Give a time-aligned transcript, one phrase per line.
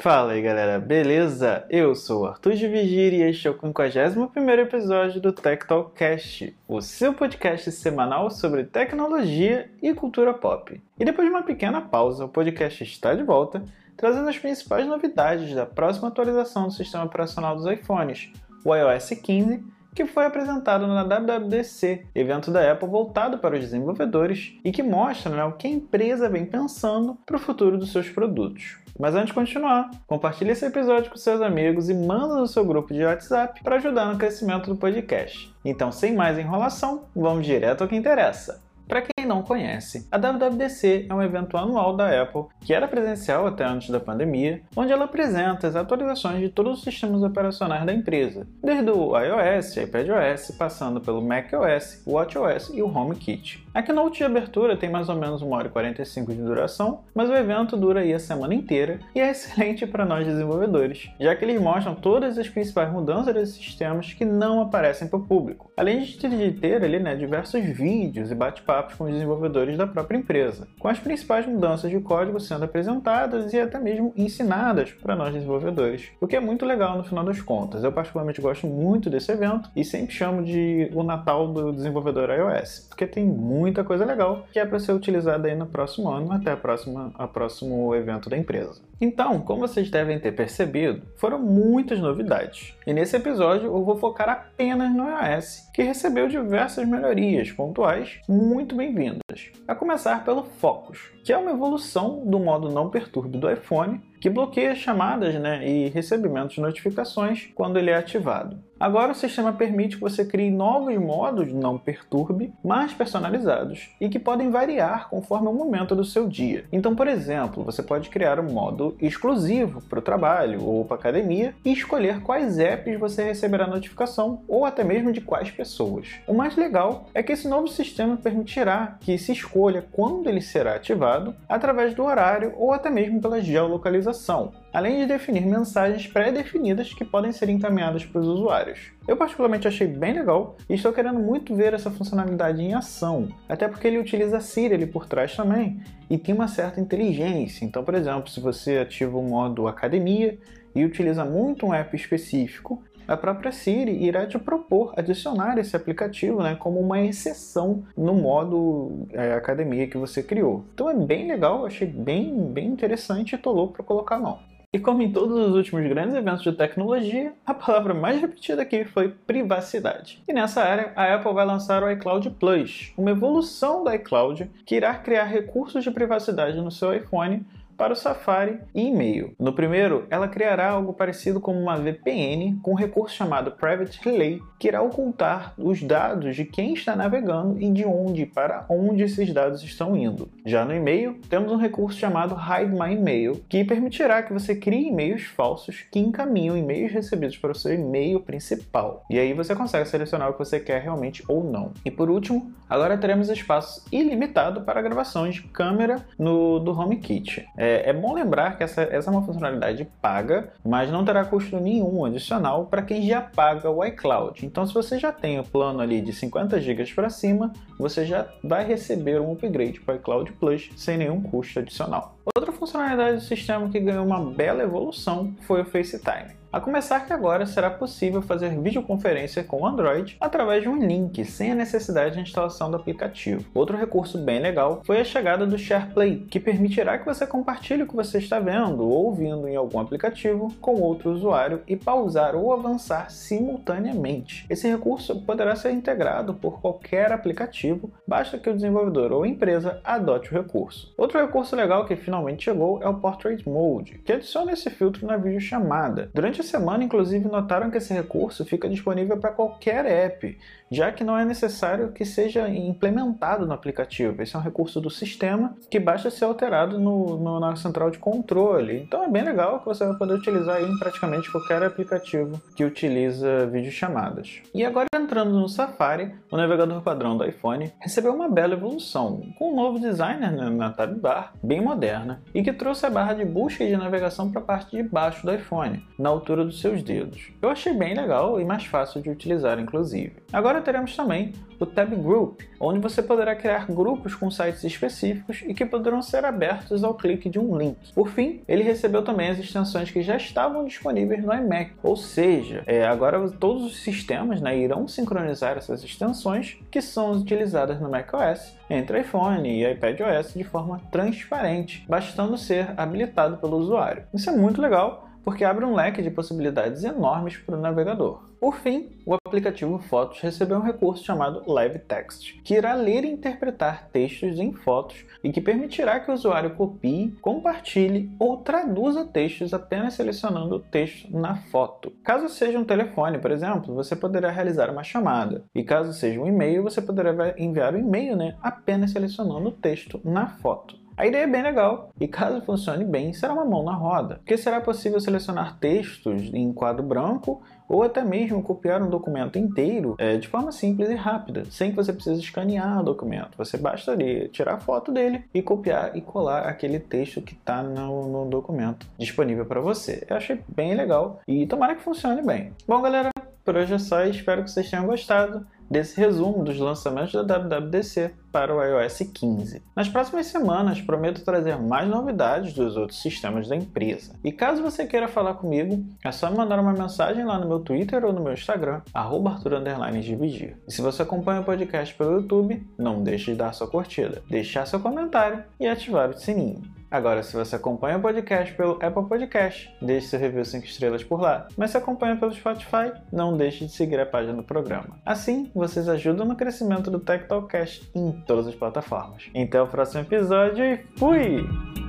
[0.00, 1.64] Fala aí galera, beleza?
[1.70, 6.54] Eu sou o Arthur de Vigir e este é o 51 episódio do Tech Talkcast,
[6.68, 10.82] o seu podcast semanal sobre tecnologia e cultura pop.
[10.98, 13.64] E depois de uma pequena pausa, o podcast está de volta,
[13.96, 18.30] trazendo as principais novidades da próxima atualização do sistema operacional dos iPhones,
[18.64, 24.58] o iOS 15 que foi apresentado na WWDC, evento da Apple voltado para os desenvolvedores
[24.64, 28.10] e que mostra né, o que a empresa vem pensando para o futuro dos seus
[28.10, 28.83] produtos.
[28.98, 32.94] Mas antes de continuar, compartilhe esse episódio com seus amigos e manda no seu grupo
[32.94, 35.52] de WhatsApp para ajudar no crescimento do podcast.
[35.64, 38.62] Então, sem mais enrolação, vamos direto ao que interessa.
[38.86, 43.46] Para quem não conhece, a WWDC é um evento anual da Apple que era presencial
[43.46, 47.94] até antes da pandemia, onde ela apresenta as atualizações de todos os sistemas operacionais da
[47.94, 53.63] empresa, desde o iOS, iPadOS, passando pelo macOS, WatchOS e o HomeKit.
[53.74, 57.28] A keynote de abertura tem mais ou menos 1 hora e 45 de duração, mas
[57.28, 61.44] o evento dura aí a semana inteira e é excelente para nós desenvolvedores, já que
[61.44, 66.02] eles mostram todas as principais mudanças desses sistemas que não aparecem para o público, além
[66.04, 70.86] de ter ali né, diversos vídeos e bate-papos com os desenvolvedores da própria empresa, com
[70.86, 76.28] as principais mudanças de código sendo apresentadas e até mesmo ensinadas para nós desenvolvedores, o
[76.28, 77.82] que é muito legal no final das contas.
[77.82, 82.86] Eu particularmente gosto muito desse evento e sempre chamo de o Natal do desenvolvedor iOS,
[82.88, 83.26] porque tem
[83.64, 87.10] muita coisa legal que é para ser utilizada aí no próximo ano até a próxima,
[87.14, 88.82] a próximo evento da empresa.
[89.00, 92.74] Então, como vocês devem ter percebido, foram muitas novidades.
[92.86, 98.76] E nesse episódio eu vou focar apenas no iOS, que recebeu diversas melhorias pontuais muito
[98.76, 99.50] bem-vindas.
[99.66, 104.30] A começar pelo Focus, que é uma evolução do modo não perturbe do iPhone, que
[104.30, 108.58] bloqueia chamadas né, e recebimentos de notificações quando ele é ativado.
[108.78, 114.18] Agora o sistema permite que você crie novos modos não perturbe, mais personalizados e que
[114.18, 116.64] podem variar conforme o momento do seu dia.
[116.72, 121.00] Então, por exemplo, você pode criar um modo exclusivo para o trabalho ou para a
[121.00, 126.08] academia e escolher quais apps você receberá notificação ou até mesmo de quais pessoas.
[126.26, 130.74] O mais legal é que esse novo sistema permitirá que se escolha quando ele será
[130.74, 137.04] ativado através do horário ou até mesmo pela geolocalização além de definir mensagens pré-definidas que
[137.04, 138.90] podem ser encaminhadas para os usuários.
[139.06, 143.68] Eu particularmente achei bem legal e estou querendo muito ver essa funcionalidade em ação, até
[143.68, 145.80] porque ele utiliza a Siri ali por trás também
[146.10, 147.64] e tem uma certa inteligência.
[147.64, 150.36] Então, por exemplo, se você ativa o modo academia
[150.74, 156.42] e utiliza muito um app específico, a própria Siri irá te propor adicionar esse aplicativo
[156.42, 160.64] né, como uma exceção no modo é, academia que você criou.
[160.72, 164.38] Então é bem legal, achei bem, bem interessante e tô louco para colocar não.
[164.72, 168.84] E como em todos os últimos grandes eventos de tecnologia, a palavra mais repetida aqui
[168.84, 170.20] foi privacidade.
[170.26, 174.74] E nessa área, a Apple vai lançar o iCloud Plus, uma evolução do iCloud que
[174.74, 177.46] irá criar recursos de privacidade no seu iPhone
[177.76, 179.34] para o Safari e e-mail.
[179.38, 184.40] No primeiro, ela criará algo parecido com uma VPN com um recurso chamado Private Relay,
[184.58, 189.32] que irá ocultar os dados de quem está navegando e de onde para onde esses
[189.32, 190.28] dados estão indo.
[190.44, 194.88] Já no e-mail, temos um recurso chamado Hide My Email, que permitirá que você crie
[194.88, 199.04] e-mails falsos que encaminham e-mails recebidos para o seu e-mail principal.
[199.10, 201.72] E aí você consegue selecionar o que você quer realmente ou não.
[201.84, 207.46] E por último, agora teremos espaço ilimitado para gravações de câmera no do HomeKit.
[207.64, 212.04] É bom lembrar que essa, essa é uma funcionalidade paga, mas não terá custo nenhum
[212.04, 214.44] adicional para quem já paga o iCloud.
[214.44, 218.26] Então, se você já tem o plano ali de 50 GB para cima, você já
[218.42, 222.16] vai receber um upgrade para o iCloud Plus sem nenhum custo adicional.
[222.36, 226.43] Outra funcionalidade do sistema que ganhou uma bela evolução foi o FaceTime.
[226.54, 231.50] A começar que agora será possível fazer videoconferência com Android através de um link, sem
[231.50, 233.44] a necessidade de instalação do aplicativo.
[233.52, 237.88] Outro recurso bem legal foi a chegada do SharePlay, que permitirá que você compartilhe o
[237.88, 242.52] que você está vendo ou ouvindo em algum aplicativo com outro usuário e pausar ou
[242.52, 244.46] avançar simultaneamente.
[244.48, 250.32] Esse recurso poderá ser integrado por qualquer aplicativo, basta que o desenvolvedor ou empresa adote
[250.32, 250.94] o recurso.
[250.96, 255.16] Outro recurso legal que finalmente chegou é o Portrait Mode, que adiciona esse filtro na
[255.16, 256.10] videochamada.
[256.14, 260.38] Durante semana, inclusive, notaram que esse recurso fica disponível para qualquer app,
[260.70, 264.22] já que não é necessário que seja implementado no aplicativo.
[264.22, 267.98] Esse é um recurso do sistema que basta ser alterado no, no, na central de
[267.98, 268.82] controle.
[268.82, 273.46] Então é bem legal que você vai poder utilizar em praticamente qualquer aplicativo que utiliza
[273.46, 274.40] videochamadas.
[274.54, 279.52] E agora entrando no Safari, o navegador padrão do iPhone recebeu uma bela evolução, com
[279.52, 283.62] um novo designer na tab bar, bem moderna, e que trouxe a barra de busca
[283.62, 287.30] e de navegação para a parte de baixo do iPhone, na altura dos seus dedos.
[287.42, 290.14] Eu achei bem legal e mais fácil de utilizar, inclusive.
[290.32, 295.54] Agora teremos também o Tab Group, onde você poderá criar grupos com sites específicos e
[295.54, 297.92] que poderão ser abertos ao clique de um link.
[297.94, 302.62] Por fim, ele recebeu também as extensões que já estavam disponíveis no iMac, ou seja,
[302.66, 308.56] é, agora todos os sistemas né, irão sincronizar essas extensões que são utilizadas no macOS
[308.68, 314.04] entre iPhone e iPadOS de forma transparente, bastando ser habilitado pelo usuário.
[314.12, 318.22] Isso é muito legal porque abre um leque de possibilidades enormes para o navegador.
[318.44, 323.10] Por fim, o aplicativo Fotos recebeu um recurso chamado Live Text, que irá ler e
[323.10, 329.54] interpretar textos em fotos e que permitirá que o usuário copie, compartilhe ou traduza textos
[329.54, 331.90] apenas selecionando o texto na foto.
[332.04, 336.26] Caso seja um telefone, por exemplo, você poderá realizar uma chamada, e caso seja um
[336.26, 340.83] e-mail, você poderá enviar o um e-mail né, apenas selecionando o texto na foto.
[340.96, 344.36] A ideia é bem legal e, caso funcione bem, será uma mão na roda, porque
[344.36, 350.16] será possível selecionar textos em quadro branco ou até mesmo copiar um documento inteiro é,
[350.16, 353.36] de forma simples e rápida, sem que você precise escanear o documento.
[353.36, 358.30] Você bastaria tirar foto dele e copiar e colar aquele texto que está no, no
[358.30, 360.06] documento disponível para você.
[360.08, 362.52] Eu achei bem legal e tomara que funcione bem.
[362.68, 363.10] Bom, galera,
[363.44, 364.04] por hoje é só.
[364.04, 369.62] Espero que vocês tenham gostado desse resumo dos lançamentos da WWDC para o iOS 15.
[369.76, 374.14] Nas próximas semanas, prometo trazer mais novidades dos outros sistemas da empresa.
[374.24, 377.60] E caso você queira falar comigo, é só me mandar uma mensagem lá no meu
[377.60, 380.56] Twitter ou no meu Instagram, @arthur_dividir.
[380.66, 384.66] E se você acompanha o podcast pelo YouTube, não deixe de dar sua curtida, deixar
[384.66, 386.62] seu comentário e ativar o sininho.
[386.94, 391.20] Agora, se você acompanha o podcast pelo Apple Podcast, deixe seu review 5 estrelas por
[391.20, 391.48] lá.
[391.56, 394.96] Mas se acompanha pelo Spotify, não deixe de seguir a página do programa.
[395.04, 399.28] Assim, vocês ajudam no crescimento do Tech Talkcast em todas as plataformas.
[399.34, 401.83] Então, o próximo episódio e fui!